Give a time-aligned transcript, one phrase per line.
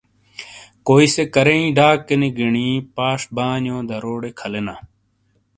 [0.87, 4.83] کوئی سے کریںے ڈاکوج گینی پاش بانیو دروٹے کھلینالے۔